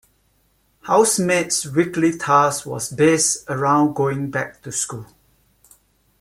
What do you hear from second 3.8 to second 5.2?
going back to school.